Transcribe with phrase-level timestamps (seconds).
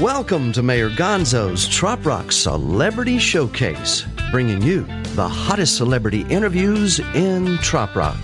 [0.00, 4.80] Welcome to Mayor Gonzo's Trop Rock Celebrity Showcase, bringing you
[5.14, 8.18] the hottest celebrity interviews in Trop Rock.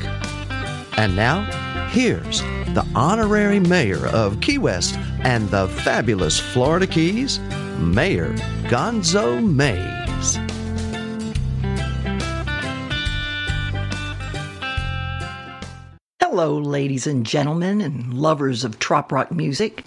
[0.97, 1.43] And now,
[1.91, 2.41] here's
[2.75, 7.39] the honorary mayor of Key West and the fabulous Florida Keys,
[7.79, 8.35] Mayor
[8.65, 10.41] Gonzo Mays.
[16.21, 19.85] Hello, ladies and gentlemen, and lovers of trop rock music.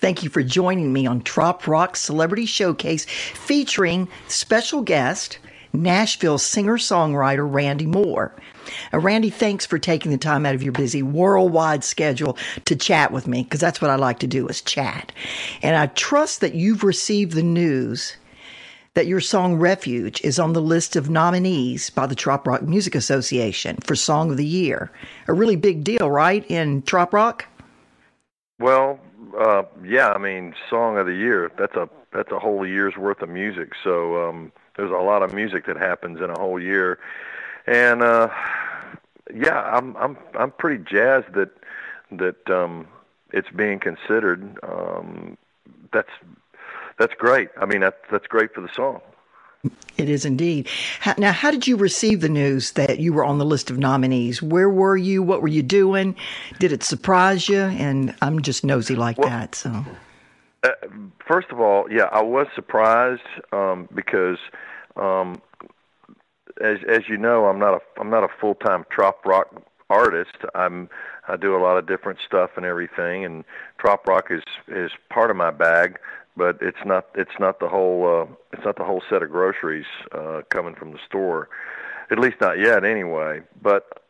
[0.00, 5.38] Thank you for joining me on Trop Rock Celebrity Showcase featuring special guest,
[5.72, 8.34] Nashville singer songwriter Randy Moore.
[8.92, 13.12] Uh, Randy, thanks for taking the time out of your busy worldwide schedule to chat
[13.12, 15.12] with me because that's what I like to do is chat.
[15.62, 18.16] And I trust that you've received the news
[18.94, 22.94] that your song Refuge is on the list of nominees by the Trop Rock Music
[22.94, 24.90] Association for Song of the Year.
[25.26, 27.46] A really big deal, right, in Trop Rock?
[28.60, 29.00] Well,
[29.38, 31.50] uh, yeah, I mean, song of the year.
[31.58, 33.72] That's a that's a whole year's worth of music.
[33.82, 36.98] So um, there's a lot of music that happens in a whole year,
[37.66, 38.28] and uh,
[39.34, 41.50] yeah, I'm I'm I'm pretty jazzed that
[42.12, 42.88] that um,
[43.32, 44.58] it's being considered.
[44.62, 45.36] Um,
[45.92, 46.10] that's
[46.98, 47.48] that's great.
[47.60, 49.00] I mean, that's that's great for the song.
[49.96, 50.68] It is indeed.
[51.18, 54.42] Now, how did you receive the news that you were on the list of nominees?
[54.42, 55.22] Where were you?
[55.22, 56.16] What were you doing?
[56.58, 57.60] Did it surprise you?
[57.60, 59.54] And I'm just nosy like well, that.
[59.54, 59.84] So,
[60.64, 60.68] uh,
[61.24, 64.38] first of all, yeah, I was surprised um, because,
[64.96, 65.40] um,
[66.60, 70.36] as as you know, I'm not a I'm not a full time trop rock artist.
[70.56, 70.88] I'm
[71.28, 73.44] I do a lot of different stuff and everything, and
[73.78, 75.98] trop rock is is part of my bag
[76.36, 79.86] but it's not it's not the whole uh, it's not the whole set of groceries
[80.12, 81.48] uh, coming from the store,
[82.10, 83.42] at least not yet anyway.
[83.60, 84.02] But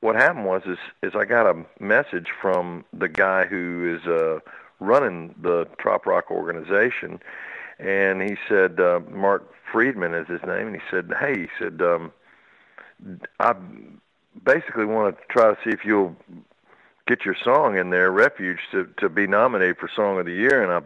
[0.00, 4.40] what happened was is is I got a message from the guy who is uh,
[4.80, 7.20] running the Trop Rock organization,
[7.78, 11.80] and he said uh, Mark Friedman is his name, and he said, hey, he said
[11.82, 12.12] um,
[13.38, 13.54] I
[14.44, 16.16] basically want to try to see if you'll
[17.06, 20.62] get your song in there, Refuge, to to be nominated for Song of the Year,
[20.62, 20.80] and I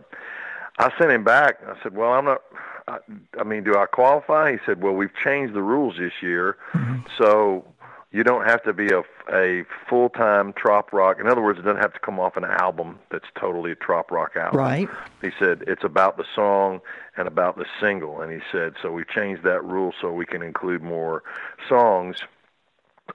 [0.78, 1.58] I sent him back.
[1.66, 2.42] I said, "Well, I'm not.
[2.88, 2.98] I,
[3.38, 7.00] I mean, do I qualify?" He said, "Well, we've changed the rules this year, mm-hmm.
[7.18, 7.64] so
[8.10, 11.18] you don't have to be a a full time trop rock.
[11.20, 14.10] In other words, it doesn't have to come off an album that's totally a trop
[14.10, 14.88] rock album." Right.
[15.20, 16.80] He said it's about the song
[17.16, 20.42] and about the single, and he said so we've changed that rule so we can
[20.42, 21.22] include more
[21.68, 22.16] songs.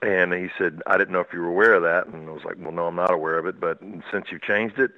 [0.02, 2.08] And he said, I didn't know if you were aware of that.
[2.08, 3.60] And I was like, well, no, I'm not aware of it.
[3.60, 3.80] But
[4.12, 4.92] since you've changed it,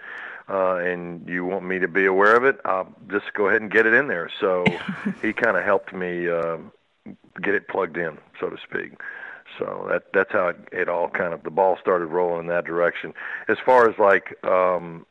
[0.49, 3.71] uh, and you want me to be aware of it, I'll just go ahead and
[3.71, 4.29] get it in there.
[4.39, 4.65] So
[5.21, 6.57] he kind of helped me uh,
[7.41, 8.93] get it plugged in, so to speak.
[9.57, 12.65] So that that's how it, it all kind of the ball started rolling in that
[12.65, 13.13] direction.
[13.47, 15.05] As far as like um,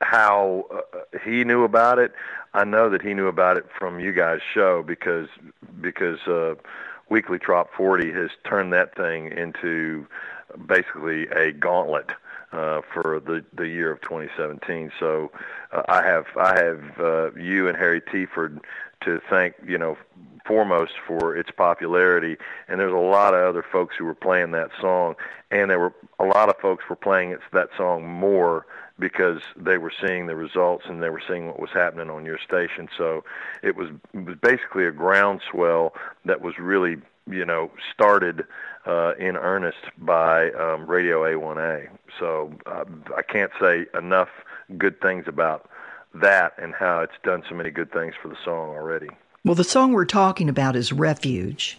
[0.00, 2.12] how uh, he knew about it,
[2.54, 5.28] I know that he knew about it from you guys' show because
[5.80, 6.54] because uh,
[7.08, 10.06] Weekly Trop 40 has turned that thing into
[10.66, 12.10] basically a gauntlet
[12.52, 14.92] uh, for the the year of 2017.
[14.98, 15.30] So
[15.72, 18.60] uh, I have I have uh, you and Harry Tieford
[19.02, 19.96] to thank you know
[20.46, 22.36] foremost for its popularity.
[22.68, 25.16] And there's a lot of other folks who were playing that song.
[25.50, 28.66] And there were a lot of folks were playing it, that song more
[28.98, 32.38] because they were seeing the results and they were seeing what was happening on your
[32.38, 32.88] station.
[32.96, 33.24] So
[33.62, 36.96] it was it was basically a groundswell that was really
[37.28, 38.44] you know started
[38.86, 41.88] uh, in earnest by um, Radio A1A.
[42.18, 42.84] So uh,
[43.16, 44.28] I can't say enough
[44.78, 45.68] good things about
[46.14, 49.08] that and how it's done so many good things for the song already.
[49.44, 51.78] Well, the song we're talking about is Refuge.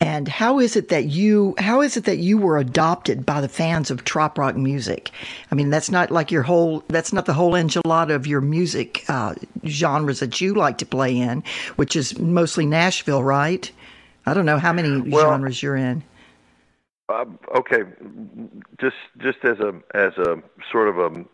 [0.00, 3.48] And how is it that you how is it that you were adopted by the
[3.48, 5.10] fans of trop rock music?
[5.50, 9.04] I mean, that's not like your whole that's not the whole enchilada of your music
[9.08, 9.34] uh,
[9.66, 11.42] genres that you like to play in,
[11.76, 13.72] which is mostly Nashville, right?
[14.28, 16.04] I don't know how many well, genres you're in.
[17.08, 17.24] Uh,
[17.56, 17.84] okay,
[18.78, 21.24] just just as a as a sort of a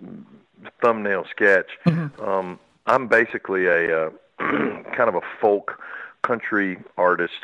[0.81, 2.23] thumbnail sketch, mm-hmm.
[2.23, 5.83] um, I'm basically a uh, kind of a folk
[6.23, 7.43] country artist,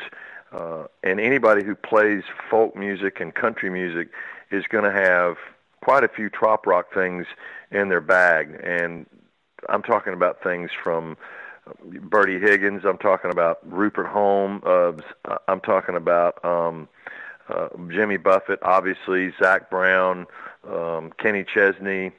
[0.53, 4.07] uh, and anybody who plays folk music and country music
[4.51, 5.35] is going to have
[5.83, 7.25] quite a few trop rock things
[7.71, 9.05] in their bag, and
[9.67, 11.17] I'm talking about things from
[11.85, 12.83] Bertie Higgins.
[12.85, 14.63] I'm talking about Rupert Holmes.
[14.65, 14.93] Uh,
[15.47, 16.87] I'm talking about um,
[17.49, 20.25] uh, Jimmy Buffett, obviously Zac Brown,
[20.67, 22.11] um, Kenny Chesney.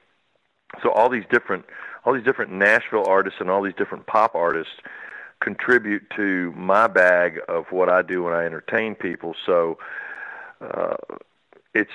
[0.83, 1.65] So all these different,
[2.05, 4.75] all these different Nashville artists and all these different pop artists
[5.41, 9.35] contribute to my bag of what I do when I entertain people.
[9.45, 9.79] So
[10.61, 10.95] uh,
[11.75, 11.91] it's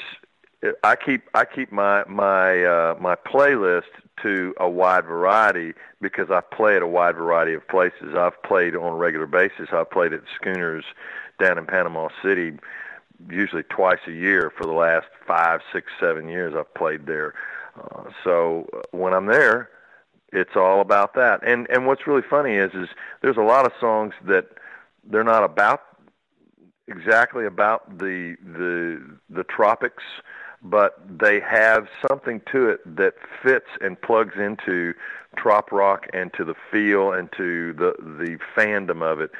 [0.83, 3.83] I keep I keep my my uh, my playlist
[4.23, 8.15] to a wide variety because I play at a wide variety of places.
[8.15, 9.69] I've played on a regular basis.
[9.71, 10.83] I've played at Schooners
[11.39, 12.53] down in Panama City,
[13.29, 16.55] usually twice a year for the last five, six, seven years.
[16.57, 17.35] I've played there.
[17.79, 19.69] Uh, so uh, when I'm there,
[20.33, 21.47] it's all about that.
[21.47, 22.89] And and what's really funny is is
[23.21, 24.47] there's a lot of songs that
[25.03, 25.83] they're not about
[26.87, 30.03] exactly about the the the tropics
[30.61, 33.13] but they have something to it that
[33.43, 34.93] fits and plugs into
[35.35, 39.31] trop rock and to the feel and to the the fandom of it.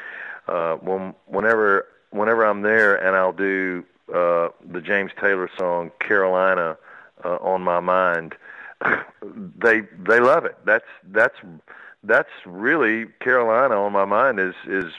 [0.47, 6.77] Uh, when whenever whenever I'm there and I'll do uh, the James Taylor song Carolina
[7.25, 8.35] uh, on my mind,
[9.21, 10.57] they they love it.
[10.65, 11.37] That's that's
[12.03, 14.93] that's really Carolina on my mind is is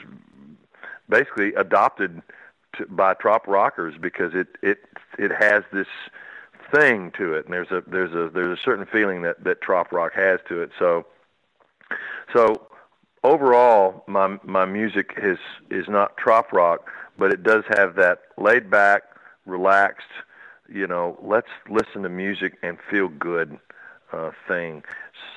[1.07, 2.21] basically adopted
[2.89, 4.79] by trop rockers because it it
[5.17, 5.87] it has this
[6.73, 9.91] thing to it, and there's a there's a there's a certain feeling that that trop
[9.91, 10.71] rock has to it.
[10.77, 11.05] So
[12.33, 12.67] so
[13.23, 15.39] overall, my my music is
[15.69, 19.03] is not trop rock, but it does have that laid back,
[19.45, 20.07] relaxed,
[20.71, 23.57] you know, let's listen to music and feel good
[24.13, 24.83] uh, thing.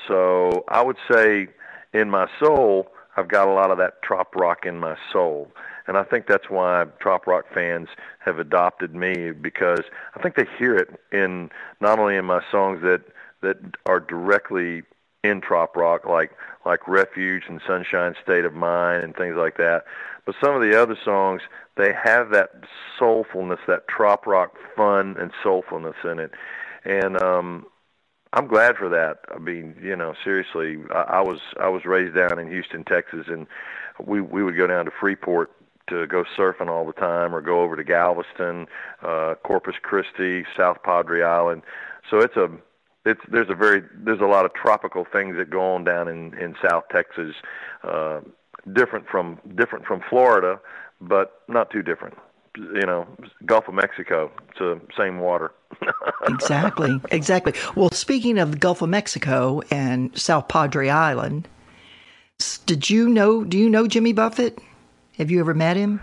[0.07, 1.49] So I would say
[1.93, 5.51] in my soul, I've got a lot of that trop rock in my soul
[5.87, 7.89] and I think that's why trop rock fans
[8.21, 9.83] have adopted me because
[10.15, 11.51] I think they hear it in
[11.81, 13.03] not only in my songs that
[13.43, 13.57] that
[13.87, 14.83] are directly
[15.25, 16.33] in trop rock like
[16.65, 19.85] like Refuge and Sunshine State of Mind and things like that,
[20.25, 21.43] but some of the other songs
[21.77, 22.51] they have that
[23.01, 26.33] soulfulness, that trop rock fun and soulfulness in it,
[26.85, 27.67] and um
[28.35, 29.19] I'm glad for that.
[29.35, 33.27] I mean, you know, seriously, I, I was I was raised down in Houston, Texas,
[33.29, 33.47] and
[34.03, 35.51] we we would go down to Freeport
[35.93, 38.67] to go surfing all the time or go over to Galveston,
[39.03, 41.63] uh, Corpus Christi, South Padre Island.
[42.11, 42.51] So it's a
[43.05, 46.35] it's there's a very there's a lot of tropical things that go on down in
[46.39, 47.35] in South Texas,
[47.85, 48.21] uh,
[48.73, 50.61] different from different from Florida,
[51.01, 52.17] but not too different.
[52.57, 53.07] You know,
[53.47, 55.53] Gulf of Mexico, it's the same water.
[56.29, 57.55] exactly, exactly.
[57.75, 61.49] Well, speaking of the Gulf of Mexico and South Padre Island,
[62.67, 63.43] did you know?
[63.43, 64.59] Do you know Jimmy Buffett?
[65.19, 66.01] Have you ever met him?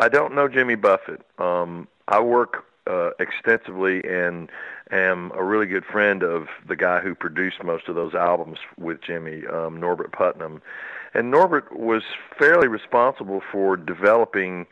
[0.00, 1.22] I don't know Jimmy Buffett.
[1.38, 4.50] Um, I work uh, extensively and
[4.90, 9.00] am a really good friend of the guy who produced most of those albums with
[9.00, 10.60] Jimmy, um, Norbert Putnam.
[11.14, 12.02] And Norbert was
[12.38, 14.66] fairly responsible for developing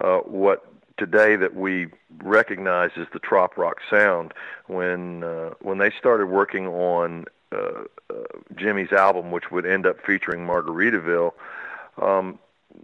[0.00, 1.88] uh, what today that we
[2.22, 4.34] recognize as the trop rock sound.
[4.66, 8.14] When uh, when they started working on uh, uh,
[8.54, 11.32] Jimmy's album, which would end up featuring Margaritaville,
[12.00, 12.38] um,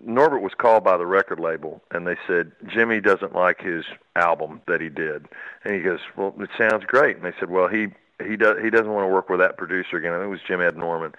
[0.04, 3.84] Norbert was called by the record label, and they said Jimmy doesn't like his
[4.16, 5.26] album that he did,
[5.64, 7.88] and he goes, "Well, it sounds great." And they said, "Well, he
[8.24, 10.42] he does he doesn't want to work with that producer again." I think it was
[10.42, 11.14] Jim Ed Norman.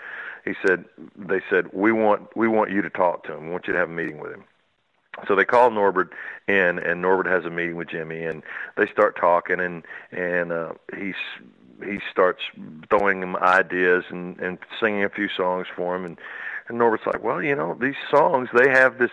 [0.45, 0.85] He said,
[1.15, 3.45] "They said we want we want you to talk to him.
[3.45, 4.43] We want you to have a meeting with him."
[5.27, 6.11] So they call Norbert
[6.47, 8.41] in, and Norbert has a meeting with Jimmy, and
[8.77, 11.15] they start talking, and and uh, he's
[11.83, 12.41] he starts
[12.89, 16.17] throwing him ideas and and singing a few songs for him, and
[16.67, 19.11] and Norbert's like, well, you know, these songs they have this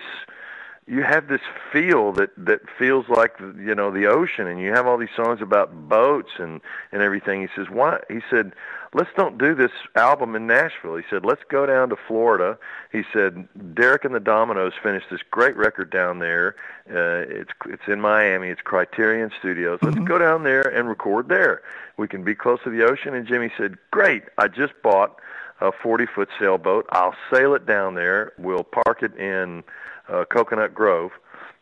[0.91, 1.41] you have this
[1.73, 4.49] feel that that feels like you know the ocean.
[4.49, 6.61] And you have all these songs about boats and
[6.91, 7.41] and everything.
[7.43, 8.01] He says why?
[8.09, 8.53] He said
[8.93, 10.97] let's don't do this album in Nashville.
[10.97, 12.59] He said let's go down to Florida.
[12.91, 16.57] He said Derek and the Dominos finished this great record down there.
[16.89, 18.49] Uh, it's it's in Miami.
[18.49, 19.79] It's Criterion Studios.
[19.83, 20.07] Let's mm-hmm.
[20.07, 21.63] go down there and record there.
[21.99, 23.15] We can be close to the ocean.
[23.15, 24.25] And Jimmy said great.
[24.39, 25.21] I just bought
[25.61, 26.87] a 40 foot sailboat.
[26.91, 28.33] I'll sail it down there.
[28.39, 29.63] We'll park it in
[30.09, 31.13] uh, Coconut Grove.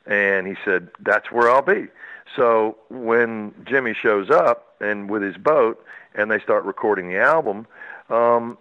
[0.07, 1.88] And he said, that's where I'll be.
[2.37, 7.67] So when Jimmy shows up and with his boat and they start recording the album,
[8.09, 8.59] um,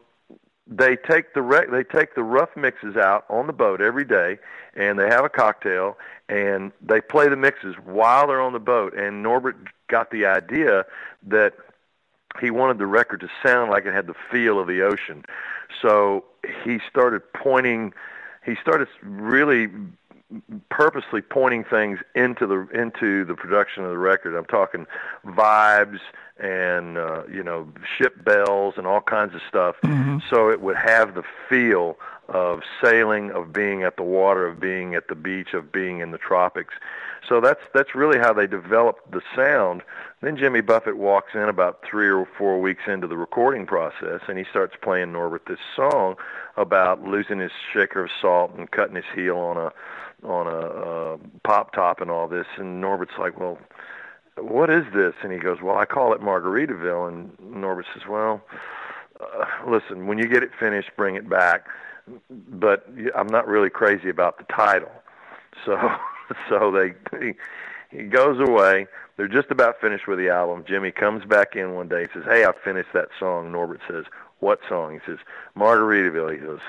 [0.70, 4.38] they take the re- they take the rough mixes out on the boat every day
[4.75, 8.94] and they have a cocktail and they play the mixes while they're on the boat
[8.94, 9.56] and Norbert
[9.88, 10.86] got the idea
[11.25, 11.53] that
[12.41, 15.25] he wanted the record to sound like it had the feel of the ocean.
[15.81, 16.25] So
[16.63, 17.93] he started pointing,
[18.46, 19.69] he started really
[20.69, 24.36] purposely pointing things into the into the production of the record.
[24.36, 24.86] I'm talking
[25.25, 26.00] vibes
[26.38, 30.17] and uh, you know ship bells and all kinds of stuff, mm-hmm.
[30.29, 31.98] so it would have the feel
[32.29, 36.12] of sailing, of being at the water, of being at the beach, of being in
[36.12, 36.74] the tropics.
[37.27, 39.81] So that's that's really how they developed the sound.
[40.22, 44.38] Then Jimmy Buffett walks in about three or four weeks into the recording process, and
[44.38, 46.15] he starts playing Norbert this song
[46.55, 49.72] about losing his shaker of salt and cutting his heel on a
[50.24, 52.48] on a uh, pop top and all this.
[52.57, 53.60] And Norbert's like, well,
[54.38, 55.13] what is this?
[55.22, 57.07] And he goes, well, I call it Margaritaville.
[57.07, 58.41] And Norbert says, well,
[59.19, 61.67] uh, listen, when you get it finished, bring it back.
[62.30, 64.92] But I'm not really crazy about the title.
[65.66, 65.78] So,
[66.50, 67.34] so they,
[67.92, 68.88] he, goes away.
[69.16, 70.64] They're just about finished with the album.
[70.68, 73.52] Jimmy comes back in one day and says, hey, I finished that song.
[73.52, 74.06] Norbert says,
[74.40, 74.94] what song?
[74.94, 75.20] He says,
[75.58, 76.34] Margaritaville.
[76.34, 76.60] He goes,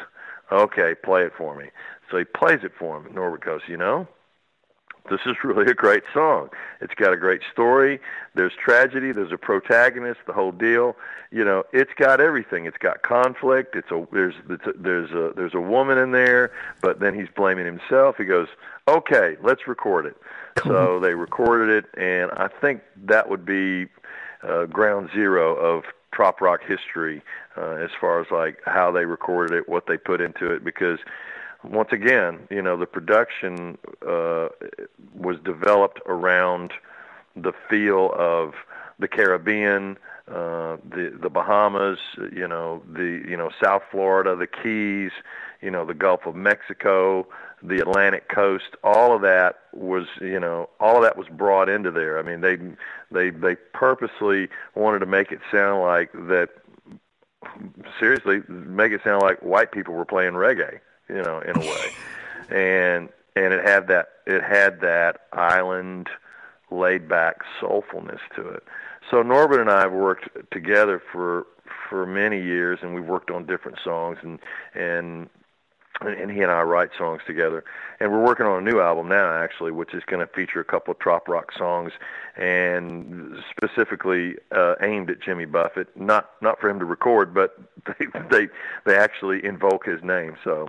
[0.51, 1.67] okay, play it for me.
[2.11, 3.13] So he plays it for him.
[3.15, 4.09] Norbert goes, you know,
[5.11, 6.51] this is really a great song.
[6.81, 8.01] It's got a great story.
[8.35, 9.13] There's tragedy.
[9.13, 10.21] There's a protagonist.
[10.27, 10.97] The whole deal.
[11.31, 12.67] You know, it's got everything.
[12.67, 13.77] It's got conflict.
[13.77, 17.29] It's a there's it's a, there's a there's a woman in there, but then he's
[17.35, 18.17] blaming himself.
[18.17, 18.49] He goes,
[18.87, 20.17] okay, let's record it.
[20.65, 23.87] So they recorded it, and I think that would be
[24.43, 27.23] uh, ground zero of trop rock history
[27.57, 30.99] uh, as far as like how they recorded it, what they put into it, because
[31.65, 34.49] once again, you know, the production uh,
[35.15, 36.73] was developed around
[37.37, 38.55] the feel of
[38.99, 39.97] the Caribbean,
[40.29, 41.99] uh, the the Bahamas,
[42.33, 45.13] you know, the you know South Florida, the Keys,
[45.61, 47.27] you know, the Gulf of Mexico,
[47.63, 48.77] the Atlantic coast.
[48.85, 52.19] All of that was, you know, all of that was brought into there.
[52.19, 52.59] I mean, they
[53.11, 56.51] they they purposely wanted to make it sound like that.
[57.99, 61.91] Seriously, make it sound like white people were playing reggae you know, in a way.
[62.51, 66.09] and and it had that it had that island
[66.71, 68.63] laid back soulfulness to it.
[69.11, 71.47] So Norbert and I have worked together for
[71.89, 74.39] for many years and we've worked on different songs and
[74.75, 75.29] and
[76.01, 77.65] and he and I write songs together.
[78.01, 80.65] And we're working on a new album now, actually, which is going to feature a
[80.65, 81.93] couple of trop rock songs,
[82.37, 85.89] and specifically uh, aimed at Jimmy Buffett.
[85.97, 87.59] Not not for him to record, but
[87.99, 88.49] they they,
[88.85, 90.37] they actually invoke his name.
[90.45, 90.69] So,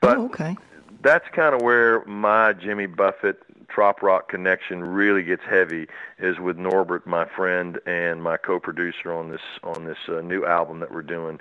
[0.00, 0.56] but oh, okay.
[1.02, 5.86] that's kind of where my Jimmy Buffett trop rock connection really gets heavy
[6.18, 10.80] is with Norbert, my friend and my co-producer on this on this uh, new album
[10.80, 11.38] that we're doing.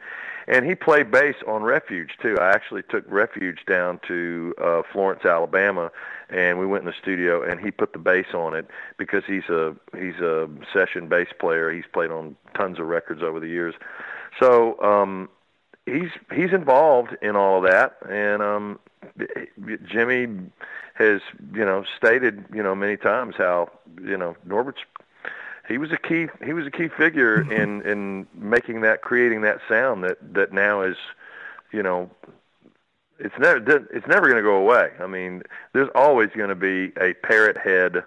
[0.48, 2.38] And he played bass on Refuge too.
[2.40, 5.92] I actually took Refuge down to uh, Florence, Alabama,
[6.30, 8.68] and we went in the studio and he put the bass on it
[8.98, 11.72] because he's a he's a session bass player.
[11.72, 13.76] He's played on tons of records over the years.
[14.40, 15.30] So um
[15.86, 18.80] he's he's involved in all of that and um
[19.86, 20.28] Jimmy
[20.98, 21.22] has
[21.54, 23.70] you know stated you know many times how
[24.02, 24.82] you know Norbert's
[25.68, 29.60] he was a key he was a key figure in in making that creating that
[29.68, 30.98] sound that that now is
[31.72, 32.10] you know
[33.20, 33.58] it's never
[33.92, 34.92] it's never going to go away.
[35.00, 38.04] I mean, there's always going to be a parrot head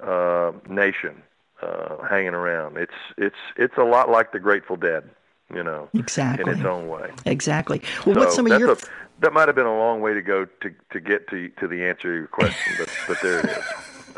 [0.00, 1.22] uh, nation
[1.62, 2.76] uh, hanging around.
[2.76, 5.08] It's it's it's a lot like the Grateful Dead,
[5.54, 7.10] you know, exactly in its own way.
[7.24, 7.82] Exactly.
[8.04, 8.76] Well, so what's some of your a,
[9.20, 11.84] that might have been a long way to go to to get to to the
[11.84, 13.64] answer to your question, but but there it is.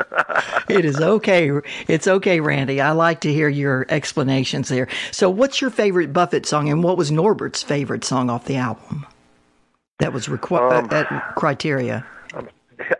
[0.69, 1.51] it is okay.
[1.87, 2.81] It's okay, Randy.
[2.81, 4.87] I like to hear your explanations there.
[5.11, 9.05] So, what's your favorite Buffett song, and what was Norbert's favorite song off the album?
[9.99, 12.05] That was requ- um, at criteria.
[12.33, 12.47] Um,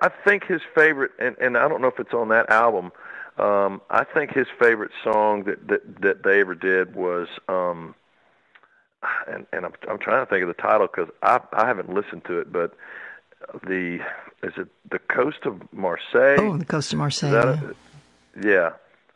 [0.02, 2.92] I think his favorite, and, and I don't know if it's on that album.
[3.38, 7.96] Um, I think his favorite song that that, that they ever did was um,
[9.28, 12.26] and and I'm I'm trying to think of the title because I I haven't listened
[12.26, 12.76] to it, but
[13.66, 14.00] the
[14.44, 16.38] is it the coast of Marseille?
[16.40, 17.32] Oh, the coast of Marseille.
[17.32, 17.72] Yeah.
[18.44, 18.72] A, yeah.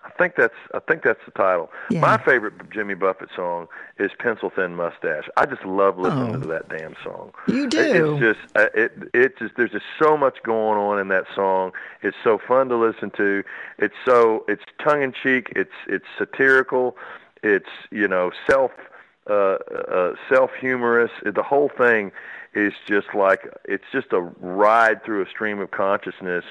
[0.06, 1.72] I think that's I think that's the title.
[1.90, 2.02] Yeah.
[2.02, 6.42] My favorite Jimmy Buffett song is "Pencil Thin Mustache." I just love listening oh.
[6.42, 7.32] to that damn song.
[7.48, 8.18] You do.
[8.18, 11.72] It's just uh, it it just there's just so much going on in that song.
[12.02, 13.44] It's so fun to listen to.
[13.78, 15.54] It's so it's tongue in cheek.
[15.56, 16.98] It's it's satirical.
[17.42, 18.72] It's you know self
[19.30, 21.12] uh, uh, self humorous.
[21.24, 22.12] The whole thing
[22.54, 26.46] is just like it's just a ride through a stream of consciousness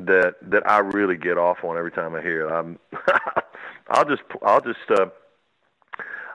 [0.00, 2.52] that that I really get off on every time I hear it.
[2.52, 2.78] I'm
[3.88, 5.06] I'll just I'll just uh,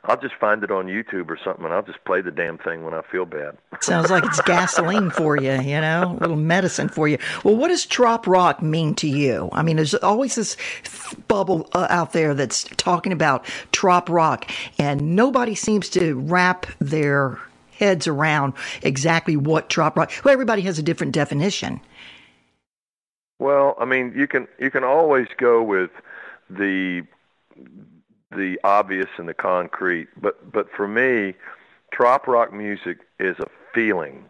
[0.06, 2.84] I'll just find it on YouTube or something, and I'll just play the damn thing
[2.84, 3.58] when I feel bad.
[3.82, 7.18] Sounds like it's gasoline for you, you know, a little medicine for you.
[7.44, 9.50] Well, what does trop rock mean to you?
[9.52, 10.56] I mean, there's always this
[11.28, 17.38] bubble uh, out there that's talking about trop rock, and nobody seems to wrap their
[17.72, 20.12] heads around exactly what trop rock.
[20.24, 21.82] Well, everybody has a different definition.
[23.38, 25.92] Well, I mean, you can you can always go with
[26.50, 27.04] the
[28.32, 31.34] the obvious and the concrete, but but for me,
[31.92, 34.26] trop rock music is a feeling.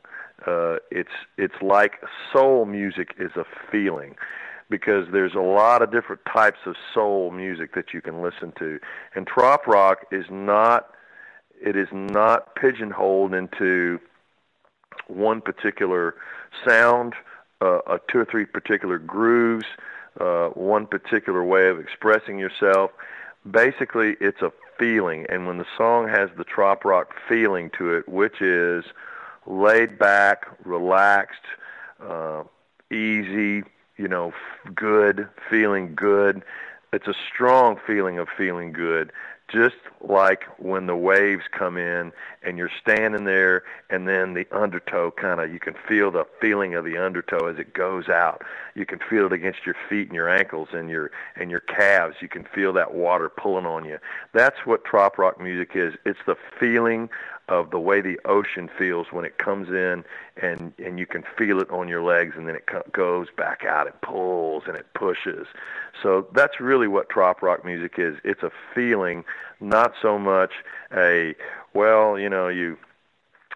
[0.45, 2.01] Uh, it's it's like
[2.31, 4.15] soul music is a feeling
[4.69, 8.79] because there's a lot of different types of soul music that you can listen to,
[9.15, 10.91] and trop rock is not
[11.61, 13.99] it is not pigeonholed into
[15.07, 16.15] one particular
[16.65, 17.15] sound,
[17.61, 19.65] uh, two or three particular grooves.
[20.19, 22.91] uh, one particular way of expressing yourself.
[23.49, 28.07] Basically, it's a feeling, and when the song has the trop rock feeling to it,
[28.07, 28.85] which is
[29.45, 31.45] laid back, relaxed,
[32.01, 32.43] uh,
[32.91, 33.63] easy,
[33.97, 34.33] you know,
[34.73, 36.43] good, feeling good.
[36.91, 39.11] It's a strong feeling of feeling good
[39.51, 42.11] just like when the waves come in
[42.43, 46.75] and you're standing there and then the undertow kind of you can feel the feeling
[46.75, 48.43] of the undertow as it goes out.
[48.75, 52.15] You can feel it against your feet and your ankles and your and your calves.
[52.21, 53.97] You can feel that water pulling on you.
[54.33, 55.95] That's what trop rock music is.
[56.05, 57.09] It's the feeling
[57.49, 60.05] of the way the ocean feels when it comes in
[60.41, 63.65] and and you can feel it on your legs and then it co- goes back
[63.65, 65.47] out it pulls and it pushes.
[66.01, 68.17] So that's really what trop rock music is.
[68.23, 69.25] It's a feeling
[69.59, 70.51] not so much
[70.95, 71.35] a
[71.73, 72.77] well you know you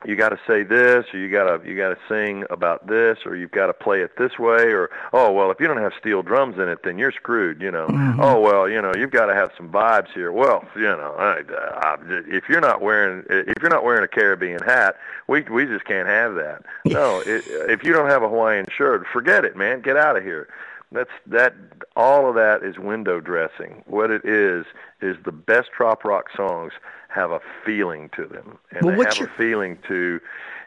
[0.06, 3.20] you got to say this or you got to you got to sing about this
[3.26, 5.94] or you've got to play it this way or oh well if you don't have
[6.00, 7.88] steel drums in it then you're screwed you know.
[7.88, 8.20] Mm-hmm.
[8.20, 10.32] oh well you know you've got to have some vibes here.
[10.32, 11.96] Well you know I, I,
[12.28, 14.96] if you're not wearing if you're not wearing a Caribbean hat
[15.28, 16.64] we we just can't have that.
[16.94, 19.82] No it, if you don't have a Hawaiian shirt forget it man.
[19.82, 20.48] Get out of here
[20.94, 21.54] that's that
[21.96, 24.66] all of that is window dressing what it is
[25.02, 26.74] is the best trop rock songs
[27.10, 29.28] have a feeling to them, and well, they have your...
[29.28, 30.20] a feeling to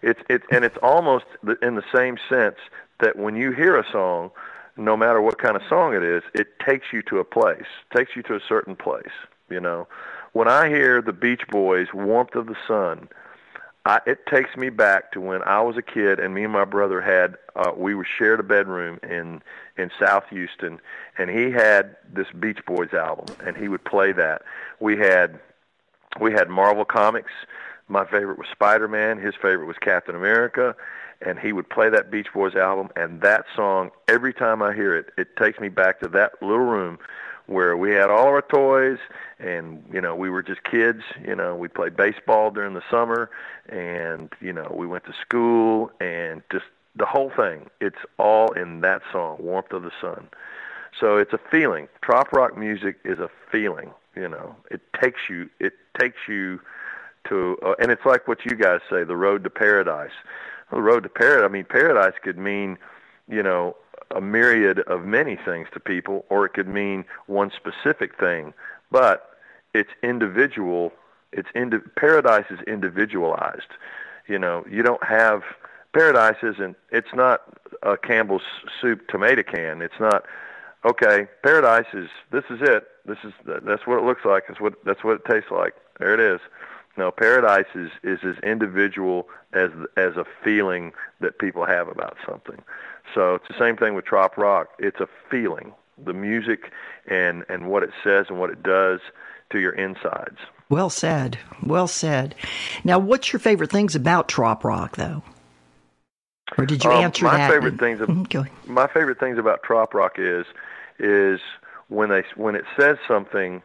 [0.02, 1.24] it's it, and it's almost
[1.62, 2.56] in the same sense
[3.00, 4.30] that when you hear a song,
[4.76, 8.14] no matter what kind of song it is, it takes you to a place, takes
[8.14, 9.12] you to a certain place.
[9.48, 9.88] You know,
[10.32, 13.08] when I hear the Beach Boys' "Warmth of the Sun,"
[13.86, 16.64] I, it takes me back to when I was a kid and me and my
[16.64, 19.42] brother had uh, we were shared a bedroom in
[19.78, 20.80] in South Houston,
[21.16, 24.42] and he had this Beach Boys album, and he would play that.
[24.80, 25.38] We had
[26.20, 27.30] we had Marvel comics.
[27.88, 29.18] My favorite was Spider-Man.
[29.18, 30.74] His favorite was Captain America.
[31.22, 34.94] And he would play that Beach Boys album, and that song, every time I hear
[34.94, 36.98] it, it takes me back to that little room
[37.46, 38.98] where we had all our toys
[39.38, 43.30] and you know we were just kids you know we played baseball during the summer
[43.68, 46.64] and you know we went to school and just
[46.96, 50.28] the whole thing it's all in that song warmth of the sun
[50.98, 55.50] so it's a feeling trop rock music is a feeling you know, it takes you
[55.60, 56.60] it takes you
[57.28, 60.12] to uh, and it's like what you guys say, the road to paradise.
[60.70, 61.44] Well, the road to paradise.
[61.44, 62.78] I mean, paradise could mean,
[63.28, 63.76] you know,
[64.14, 68.54] a myriad of many things to people, or it could mean one specific thing.
[68.90, 69.30] But
[69.74, 70.92] it's individual.
[71.32, 73.72] It's indi- paradise is individualized.
[74.26, 75.42] You know, you don't have
[75.92, 76.76] paradise isn't.
[76.90, 77.42] It's not
[77.82, 78.42] a Campbell's
[78.80, 79.82] soup tomato can.
[79.82, 80.24] It's not
[80.84, 82.86] okay, paradise is this is it.
[83.04, 84.44] This is that's what it looks like.
[84.48, 85.74] That's what that's what it tastes like.
[85.98, 86.40] There it is.
[86.96, 92.62] No, paradise is is as individual as as a feeling that people have about something.
[93.14, 94.70] So it's the same thing with trop rock.
[94.78, 95.72] It's a feeling.
[96.04, 96.72] The music
[97.06, 99.00] and and what it says and what it does
[99.50, 100.38] to your insides.
[100.68, 101.38] Well said.
[101.62, 102.34] Well said.
[102.84, 105.22] Now, what's your favorite things about trop rock, though?
[106.58, 107.50] Or did you um, answer my that?
[107.50, 110.46] Favorite things, mm-hmm, my favorite things about trop rock is
[110.98, 111.40] is
[111.88, 113.62] when they when it says something,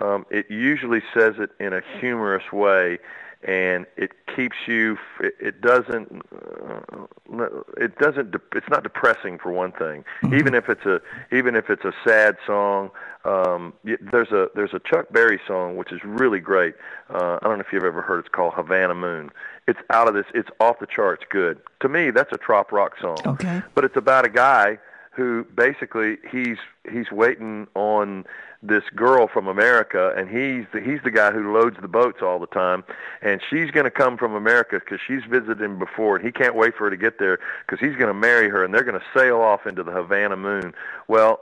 [0.00, 2.98] um, it usually says it in a humorous way,
[3.42, 4.98] and it keeps you.
[5.20, 6.22] It, it doesn't.
[6.34, 7.46] Uh,
[7.76, 8.34] it doesn't.
[8.54, 10.04] It's not depressing for one thing.
[10.22, 10.34] Mm-hmm.
[10.34, 11.00] Even if it's a
[11.32, 12.90] even if it's a sad song.
[13.24, 16.74] Um, there's a there's a Chuck Berry song which is really great.
[17.10, 18.20] Uh, I don't know if you've ever heard.
[18.20, 19.30] It's called Havana Moon.
[19.66, 20.24] It's out of this.
[20.34, 21.60] It's off the charts good.
[21.80, 23.18] To me, that's a trop rock song.
[23.26, 23.60] Okay.
[23.74, 24.78] But it's about a guy
[25.18, 28.24] who basically he's he's waiting on
[28.62, 32.38] this girl from America, and he's the, he's the guy who loads the boats all
[32.38, 32.84] the time,
[33.20, 36.54] and she's going to come from America because she's visited him before, and he can't
[36.54, 38.98] wait for her to get there because he's going to marry her, and they're going
[38.98, 40.72] to sail off into the Havana Moon.
[41.08, 41.40] Well,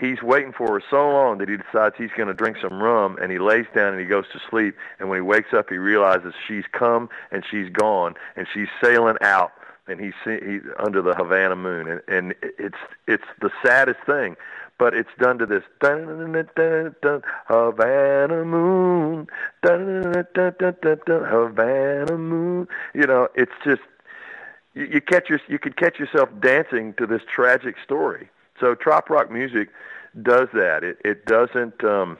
[0.00, 3.16] he's waiting for her so long that he decides he's going to drink some rum
[3.22, 4.74] and he lays down and he goes to sleep.
[4.98, 9.16] And when he wakes up he realizes she's come and she's gone and she's sailing
[9.20, 9.52] out
[9.88, 14.36] and he's, he's under the Havana moon, and, and it's it's the saddest thing,
[14.78, 19.28] but it's done to this dun, dun, dun, dun, Havana moon,
[19.62, 22.68] dun, dun, dun, dun, dun, dun, Havana moon.
[22.94, 23.82] You know, it's just
[24.74, 28.30] you, you catch your you could catch yourself dancing to this tragic story.
[28.60, 29.70] So trop rock music
[30.22, 30.84] does that.
[30.84, 31.84] It it doesn't.
[31.84, 32.18] um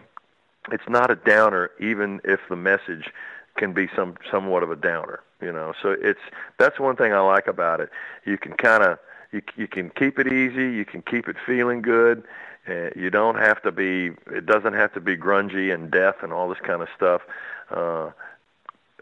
[0.72, 3.10] It's not a downer, even if the message
[3.56, 5.74] can be some somewhat of a downer you know?
[5.82, 6.20] So it's
[6.58, 7.90] that's one thing i like about it.
[8.24, 8.98] You can kind of
[9.32, 12.22] you you can keep it easy you can keep it feeling good
[12.68, 16.32] uh, you don't have to be it doesn't have to be grungy and death and
[16.32, 17.22] all this kind of stuff
[17.70, 18.10] uh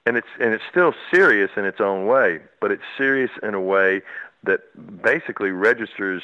[0.06, 3.60] and it's and it's still serious in its own way but it's serious in a
[3.60, 4.00] way
[4.44, 4.60] that
[5.02, 6.22] basically registers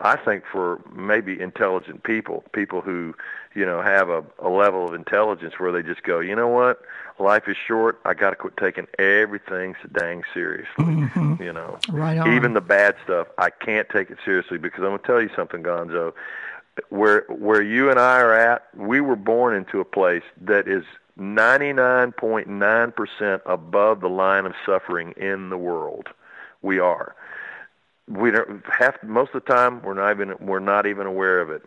[0.00, 3.14] I think for maybe intelligent people, people who,
[3.54, 6.82] you know, have a, a level of intelligence where they just go, you know what,
[7.18, 8.00] life is short.
[8.04, 10.84] I got to quit taking everything so dang seriously.
[10.84, 11.42] Mm-hmm.
[11.42, 12.32] You know, right on.
[12.32, 15.64] even the bad stuff, I can't take it seriously because I'm gonna tell you something,
[15.64, 16.12] Gonzo.
[16.90, 20.84] Where where you and I are at, we were born into a place that is
[21.18, 26.10] 99.9% above the line of suffering in the world.
[26.62, 27.16] We are
[28.08, 31.50] we don't have most of the time we're not even we're not even aware of
[31.50, 31.62] it.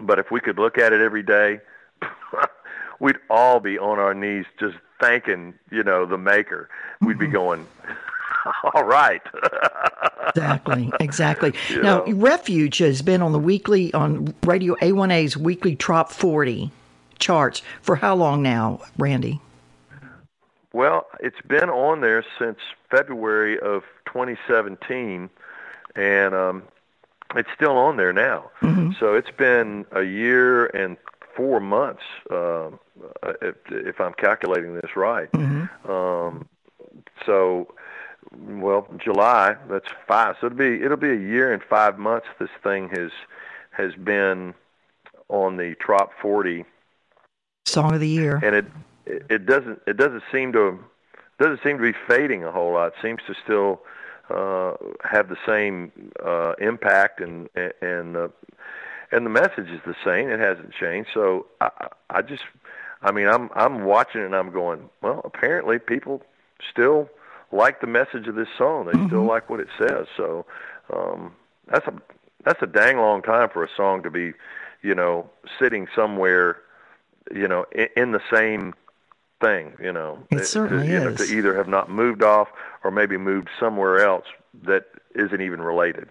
[0.00, 1.60] But if we could look at it every day,
[3.00, 6.68] we'd all be on our knees just thanking, you know, the maker.
[7.00, 7.34] We'd be mm-hmm.
[7.34, 7.66] going,
[8.74, 9.22] all right.
[10.28, 11.54] exactly, exactly.
[11.68, 12.12] You now, know.
[12.12, 16.70] Refuge has been on the weekly on Radio A1A's weekly Trop 40
[17.18, 19.40] charts for how long now, Randy?
[20.72, 22.58] Well, it's been on there since
[22.90, 25.30] February of 2017,
[25.96, 26.62] and um,
[27.36, 28.50] it's still on there now.
[29.00, 30.96] So it's been a year and
[31.36, 32.70] four months, uh,
[33.42, 35.28] if, if I'm calculating this right.
[35.88, 36.48] Um,
[37.26, 37.74] so,
[38.36, 40.36] well, July that's five.
[40.40, 42.26] So it'll be it'll be a year and five months.
[42.38, 43.10] This thing has
[43.72, 44.54] has been
[45.28, 46.64] on the Trop 40
[47.66, 48.40] Song of the Year.
[48.42, 48.66] and it
[49.06, 50.78] it doesn't it doesn't seem to
[51.38, 52.88] doesn't seem to be fading a whole lot.
[52.88, 53.80] It seems to still
[54.30, 55.92] uh, have the same
[56.24, 57.48] uh, impact and
[57.80, 58.28] and uh,
[59.12, 60.28] and the message is the same.
[60.28, 61.10] It hasn't changed.
[61.14, 61.70] So I,
[62.10, 62.42] I just
[63.02, 65.20] I mean I'm I'm watching and I'm going well.
[65.24, 66.22] Apparently people
[66.70, 67.08] still
[67.52, 68.86] like the message of this song.
[68.86, 70.06] They still like what it says.
[70.16, 70.46] So
[70.92, 71.34] um,
[71.68, 71.94] that's a
[72.44, 74.32] that's a dang long time for a song to be
[74.82, 76.58] you know sitting somewhere
[77.32, 78.74] you know, in, in the same
[79.44, 80.18] thing, you know.
[80.30, 81.28] It to- certainly know, is.
[81.28, 82.48] to either have not moved off
[82.82, 84.24] or maybe moved somewhere else
[84.62, 86.08] that isn't even related.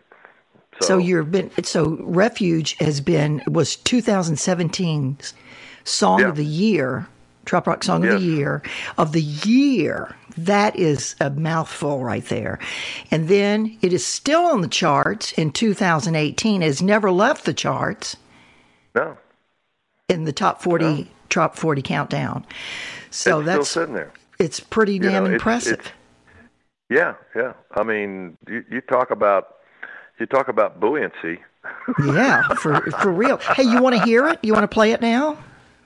[0.82, 5.34] So, So you've been so Refuge has been was 2017's
[5.84, 6.30] Song Yeah.
[6.30, 7.08] of the Year,
[7.46, 8.62] Trop Rock Song of the Year
[8.98, 10.16] of the year.
[10.38, 12.58] That is a mouthful right there.
[13.12, 16.62] And then it is still on the charts in 2018.
[16.62, 18.16] Has never left the charts
[18.96, 19.18] no,
[20.10, 22.46] in the top 40 top 40 countdown.
[23.14, 24.12] So it's that's still sitting there.
[24.40, 25.74] it's pretty damn know, impressive.
[25.80, 25.92] it's-
[26.90, 27.54] Yeah, yeah.
[27.76, 29.56] I mean, you, you talk about
[30.20, 31.40] you talk about buoyancy.
[32.06, 33.38] yeah, for for real.
[33.38, 34.40] Hey, you want to hear it?
[34.44, 35.38] You want to play it now?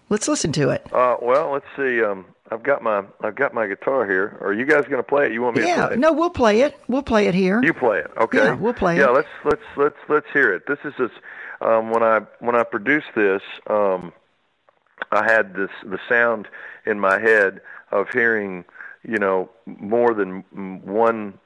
[0.09, 0.85] Let's listen to it.
[0.93, 2.01] Uh, well, let's see.
[2.01, 4.37] Um, I've got my I've got my guitar here.
[4.41, 5.33] Are you guys going to play it?
[5.33, 5.99] You want me to Yeah, play it?
[5.99, 6.79] no, we'll play it.
[6.87, 7.61] We'll play it here.
[7.63, 8.37] You play it, okay?
[8.37, 9.05] Yeah, we'll play Yeah, it.
[9.07, 10.65] Yeah, let's let's let's let's hear it.
[10.65, 11.11] This is this
[11.61, 14.13] um, when I when I produced this, um,
[15.11, 16.47] I had this the sound
[16.85, 18.65] in my head of hearing,
[19.03, 20.43] you know, more than
[20.83, 21.39] one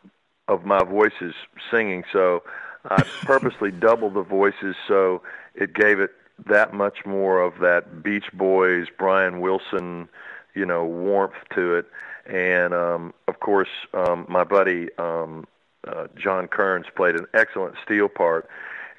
[0.48, 1.34] of my voices
[1.70, 2.04] singing.
[2.12, 2.44] So
[2.86, 5.22] I purposely doubled the voices so
[5.56, 6.12] it gave it
[6.48, 10.10] that much more of that Beach Boys, Brian Wilson,
[10.56, 11.86] you know, warmth to it.
[12.26, 15.46] And um, of course, um, my buddy um,
[15.88, 18.48] uh, John Kearns played an excellent steel part,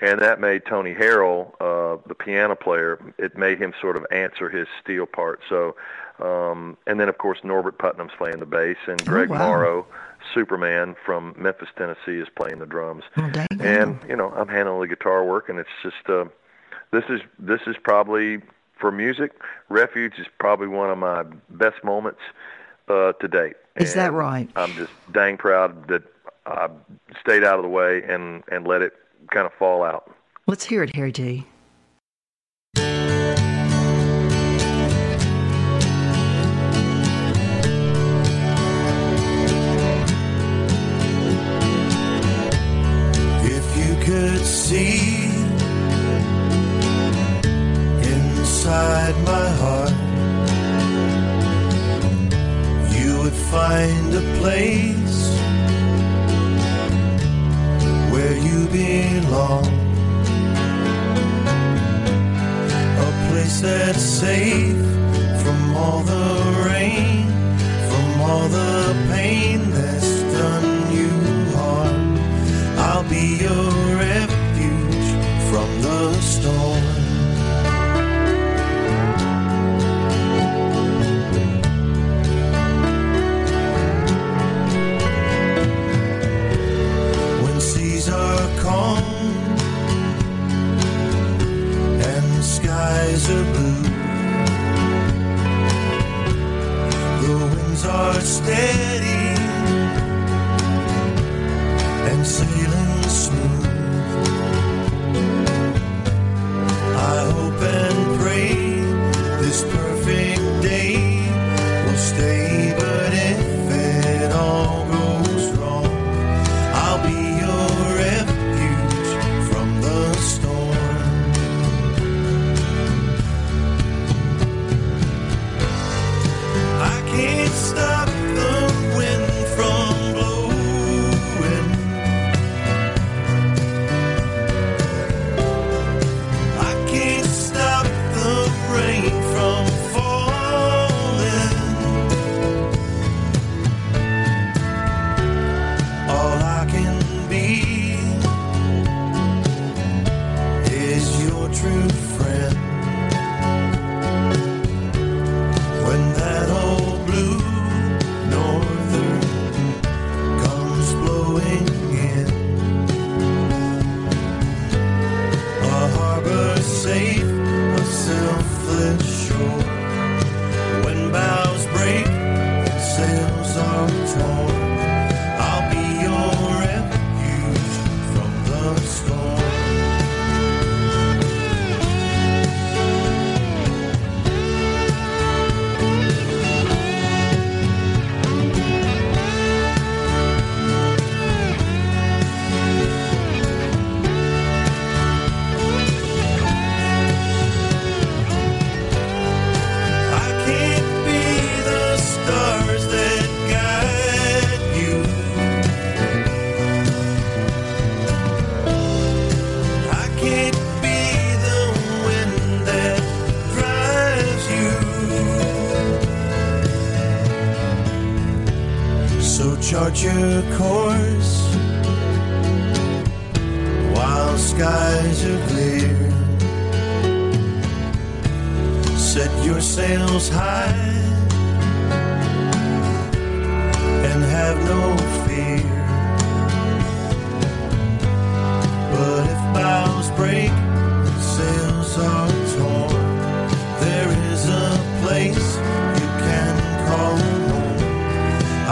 [0.02, 4.50] and that made Tony Harrell, uh, the piano player, it made him sort of answer
[4.50, 5.40] his steel part.
[5.48, 5.76] So,
[6.18, 9.38] um, and then of course Norbert Putnam's playing the bass, and Greg wow.
[9.38, 9.86] Morrow,
[10.34, 13.04] Superman from Memphis, Tennessee, is playing the drums.
[13.16, 13.30] Oh.
[13.60, 16.24] And you know, I'm handling the guitar work, and it's just uh,
[16.90, 18.42] this is this is probably
[18.78, 19.32] for music.
[19.68, 22.20] Refuge is probably one of my best moments
[22.88, 23.54] uh, to date.
[23.76, 24.50] Is that right?
[24.56, 26.02] I'm just dang proud that
[26.44, 26.68] I
[27.20, 28.94] stayed out of the way and and let it
[29.30, 30.10] kind of fall out.
[30.46, 31.46] Let's hear it, Harry T.
[43.44, 45.26] If you could see
[48.12, 49.92] inside my heart,
[52.96, 55.11] you would find a place
[58.52, 59.64] you belong.
[63.06, 64.76] A place that's safe
[65.42, 66.28] from all the
[66.68, 67.26] rain,
[67.88, 69.51] from all the pain
[98.22, 98.91] the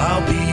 [0.00, 0.49] winds are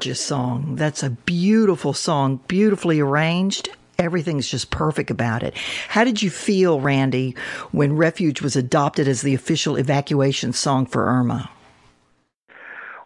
[0.00, 0.76] gorgeous song.
[0.76, 3.68] That's a beautiful song, beautifully arranged.
[3.98, 5.54] Everything's just perfect about it.
[5.88, 7.36] How did you feel, Randy,
[7.70, 11.50] when Refuge was adopted as the official evacuation song for Irma?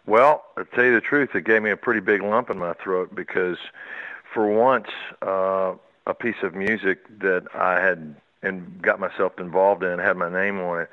[0.05, 2.71] Well, to tell you the truth, it gave me a pretty big lump in my
[2.81, 3.57] throat because,
[4.33, 4.87] for once,
[5.21, 5.73] uh,
[6.07, 10.61] a piece of music that I had and got myself involved in, had my name
[10.61, 10.89] on it,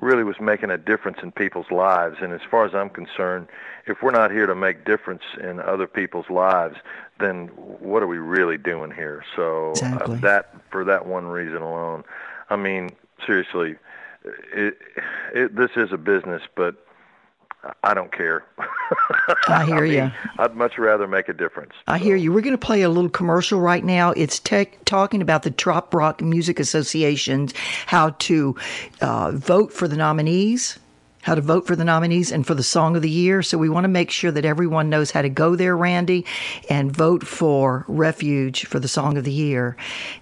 [0.00, 2.16] really was making a difference in people's lives.
[2.20, 3.48] And as far as I'm concerned,
[3.86, 6.76] if we're not here to make difference in other people's lives,
[7.18, 9.24] then what are we really doing here?
[9.36, 10.16] So uh, exactly.
[10.16, 12.04] uh, that for that one reason alone,
[12.48, 12.90] I mean,
[13.26, 13.76] seriously,
[14.52, 14.78] it,
[15.34, 16.86] it, this is a business, but
[17.82, 18.44] I don't care.
[19.48, 20.10] I hear I mean, you.
[20.38, 21.72] I'd much rather make a difference.
[21.86, 22.04] I so.
[22.04, 22.32] hear you.
[22.32, 24.12] We're going to play a little commercial right now.
[24.12, 27.52] It's tech, talking about the Trop Rock Music Association's
[27.86, 28.56] how to
[29.00, 30.78] uh, vote for the nominees
[31.22, 33.42] how to vote for the nominees and for the song of the year.
[33.42, 36.24] So we want to make sure that everyone knows how to go there, Randy,
[36.68, 39.76] and vote for Refuge for the song of the year.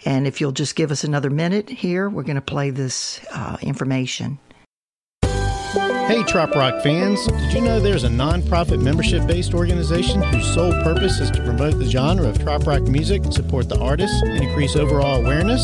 [0.04, 3.58] And if you'll just give us another minute here, we're going to play this uh,
[3.62, 4.38] information.
[6.08, 7.26] Hey, Trop Rock fans!
[7.26, 11.84] Did you know there's a non-profit membership-based organization whose sole purpose is to promote the
[11.84, 15.62] genre of Trop Rock music, support the artists, and increase overall awareness?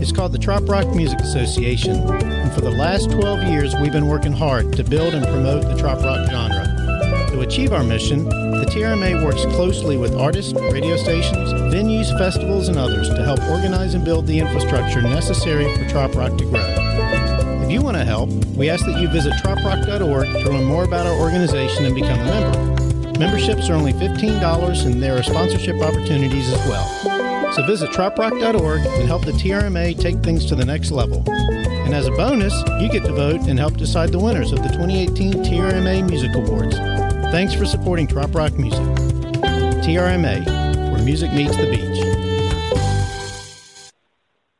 [0.00, 4.08] It's called the Trop Rock Music Association, and for the last 12 years we've been
[4.08, 6.64] working hard to build and promote the Trop Rock genre.
[7.32, 12.78] To achieve our mission, the TRMA works closely with artists, radio stations, venues, festivals, and
[12.78, 17.03] others to help organize and build the infrastructure necessary for Trop Rock to grow.
[17.74, 21.08] If you want to help, we ask that you visit troprock.org to learn more about
[21.08, 23.18] our organization and become a member.
[23.18, 27.52] Memberships are only $15 and there are sponsorship opportunities as well.
[27.52, 31.24] So visit troprock.org and help the TRMA take things to the next level.
[31.28, 34.68] And as a bonus, you get to vote and help decide the winners of the
[34.68, 36.76] 2018 TRMA Music Awards.
[37.32, 38.84] Thanks for supporting Trop Rock Music.
[39.82, 42.13] TRMA, where music meets the beach.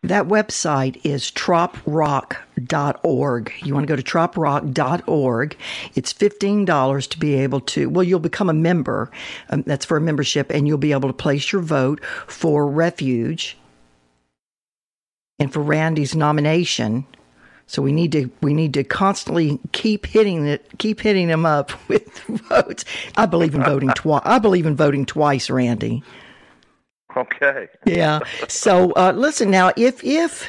[0.04, 3.52] That website is troprock.org.
[3.62, 5.56] You want to go to troprock.org.
[5.94, 9.10] It's $15 to be able to, well, you'll become a member.
[9.48, 13.56] Um, that's for a membership, and you'll be able to place your vote for Refuge
[15.38, 17.06] and for Randy's nomination.
[17.66, 21.72] So we need to we need to constantly keep hitting it, keep hitting them up
[21.88, 22.18] with
[22.50, 22.84] votes.
[23.16, 24.20] I believe in voting twice.
[24.26, 26.02] I believe in voting twice, Randy.
[27.16, 27.68] Okay.
[27.86, 28.18] yeah.
[28.48, 30.48] So uh, listen now, if if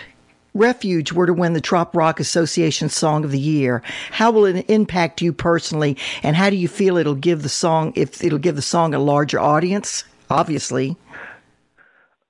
[0.56, 4.67] Refuge were to win the Trop Rock Association Song of the Year, how will it
[4.69, 8.56] impact you personally, and how do you feel it'll give the song if it'll give
[8.56, 10.06] the song a larger audience?
[10.30, 10.97] Obviously.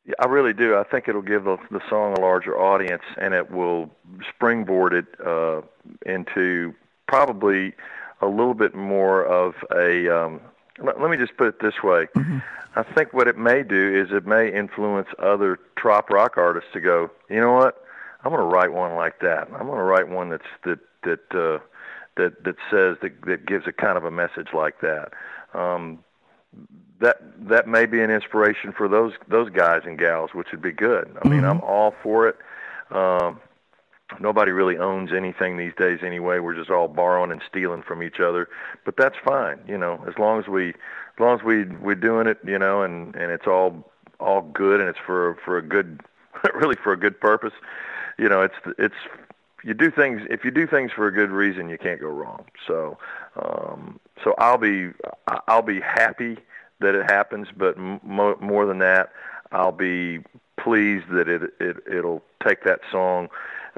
[0.05, 0.75] Yeah, I really do.
[0.75, 3.89] I think it'll give the, the song a larger audience, and it will
[4.29, 5.61] springboard it uh,
[6.05, 6.75] into
[7.07, 7.73] probably
[8.21, 10.41] a little bit more of a um,
[10.79, 12.07] let, let me just put it this way.
[12.15, 12.39] Mm-hmm.
[12.75, 16.81] I think what it may do is it may influence other trop rock artists to
[16.81, 17.81] go, you know what?
[18.23, 19.47] I'm going to write one like that.
[19.53, 21.59] I'm going to write one that's that that uh,
[22.17, 25.13] that that says that that gives a kind of a message like that.
[25.53, 26.03] Um,
[26.99, 30.71] that that may be an inspiration for those those guys and gals, which would be
[30.71, 31.15] good.
[31.23, 32.37] I mean, I'm all for it.
[32.89, 33.39] Um,
[34.19, 36.39] nobody really owns anything these days anyway.
[36.39, 38.49] We're just all borrowing and stealing from each other,
[38.83, 39.59] but that's fine.
[39.67, 42.81] You know, as long as we as long as we we're doing it, you know,
[42.83, 43.83] and and it's all
[44.19, 46.01] all good and it's for for a good
[46.53, 47.53] really for a good purpose.
[48.17, 48.95] You know, it's it's
[49.63, 52.45] you do things if you do things for a good reason, you can't go wrong.
[52.67, 52.97] So
[53.35, 54.91] um so I'll be
[55.47, 56.37] I'll be happy
[56.79, 59.11] that it happens, but mo- more than that,
[59.51, 60.19] I'll be
[60.57, 63.29] pleased that it it it'll take that song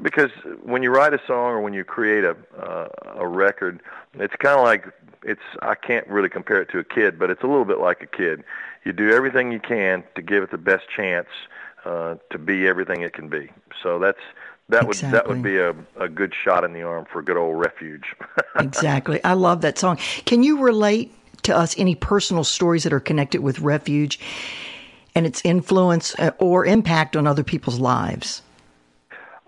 [0.01, 0.31] because
[0.63, 3.81] when you write a song or when you create a uh, a record,
[4.15, 4.85] it's kind of like
[5.23, 8.01] it's I can't really compare it to a kid, but it's a little bit like
[8.01, 8.43] a kid.
[8.83, 11.27] You do everything you can to give it the best chance
[11.85, 13.49] uh, to be everything it can be.
[13.81, 14.19] So that's
[14.69, 15.17] that would Exactly.
[15.17, 18.15] that would be a a good shot in the arm for good old refuge.
[18.59, 19.23] exactly.
[19.23, 19.97] I love that song.
[20.25, 24.19] Can you relate to us any personal stories that are connected with refuge
[25.15, 28.41] and its influence uh, or impact on other people's lives?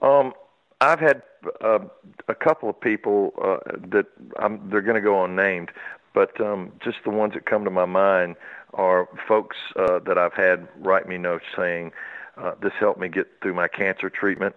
[0.02, 0.34] Um,
[0.82, 1.22] I've had
[1.62, 1.80] uh,
[2.28, 3.58] a couple of people uh,
[3.90, 4.06] that
[4.38, 5.72] I'm, they're going to go unnamed,
[6.14, 8.36] but um, just the ones that come to my mind
[8.74, 11.92] are folks uh, that I've had write me notes saying,
[12.38, 14.56] uh, "This helped me get through my cancer treatment."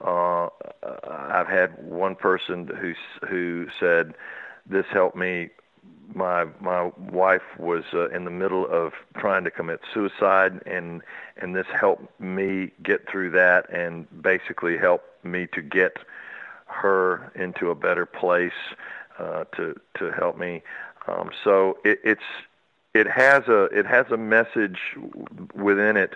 [0.00, 0.48] Uh,
[1.06, 2.94] I've had one person who
[3.28, 4.14] who said,
[4.66, 5.50] "This helped me
[6.14, 11.02] my my wife was uh, in the middle of trying to commit suicide and
[11.36, 15.98] and this helped me get through that and basically helped me to get
[16.66, 18.52] her into a better place
[19.18, 20.62] uh, to to help me.
[21.06, 22.22] Um, so it, it's
[22.94, 24.78] it has a it has a message
[25.54, 26.14] within it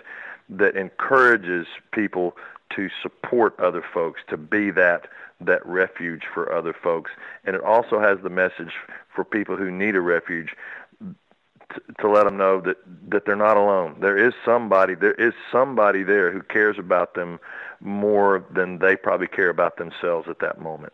[0.49, 2.35] that encourages people
[2.75, 5.07] to support other folks to be that
[5.41, 7.11] that refuge for other folks.
[7.43, 8.73] And it also has the message
[9.13, 10.55] for people who need a refuge
[10.99, 12.77] to, to let them know that
[13.09, 13.97] that they're not alone.
[13.99, 17.39] There is somebody there is somebody there who cares about them
[17.79, 20.93] more than they probably care about themselves at that moment.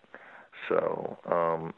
[0.67, 1.73] So um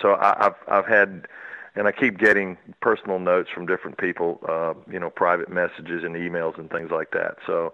[0.00, 1.28] so I, I've I've had
[1.74, 6.14] and I keep getting personal notes from different people, uh, you know, private messages and
[6.14, 7.38] emails and things like that.
[7.46, 7.72] So,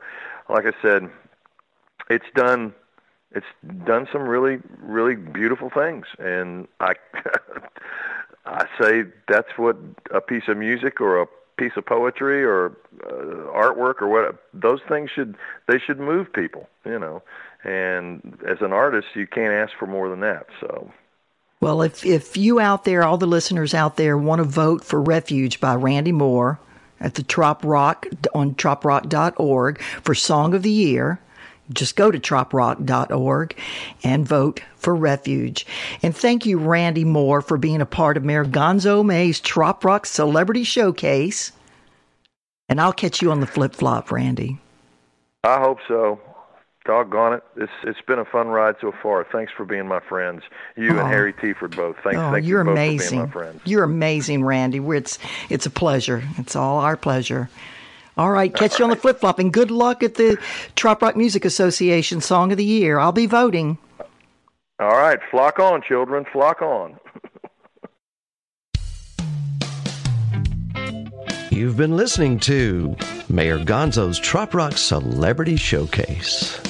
[0.48, 1.11] like I said,
[2.09, 2.74] it's done
[3.33, 3.47] it's
[3.85, 6.95] done some really really beautiful things and I
[8.47, 9.77] I say that's what
[10.11, 11.27] a piece of music or a
[11.59, 15.37] piece of poetry or uh, artwork or what those things should
[15.67, 17.23] they should move people, you know.
[17.64, 20.47] And as an artist, you can't ask for more than that.
[20.61, 20.91] So,
[21.61, 25.03] Well, if, if you out there, all the listeners out there, want to vote for
[25.03, 26.61] Refuge by Randy Moore
[27.01, 31.21] at the Trop Rock on troprock.org for Song of the Year,
[31.72, 33.57] just go to troprock.org
[34.04, 35.66] and vote for Refuge.
[36.02, 40.07] And thank you, Randy Moore, for being a part of Mayor Gonzo May's Trop Rock
[40.07, 41.53] Celebrity Showcase.
[42.68, 44.59] And I'll catch you on the flip flop, Randy.
[45.45, 46.20] I hope so.
[46.84, 47.43] Doggone it!
[47.57, 49.22] It's it's been a fun ride so far.
[49.30, 50.43] Thanks for being my friends.
[50.74, 51.01] You Oh.
[51.01, 51.97] and Harry Tiford both.
[52.03, 53.09] Thanks, Oh, thank you're you amazing.
[53.09, 53.61] for being my friends.
[53.66, 54.78] You're amazing, Randy.
[54.78, 55.18] It's
[55.51, 56.22] it's a pleasure.
[56.38, 57.51] It's all our pleasure.
[58.19, 60.37] All right, catch you on the flip flop, and good luck at the
[60.75, 62.99] Trop Rock Music Association Song of the Year.
[62.99, 63.79] I'll be voting.
[64.81, 66.99] All right, flock on, children, flock on.
[71.51, 72.97] You've been listening to
[73.29, 76.68] Mayor Gonzo's Trop Rock Celebrity Showcase.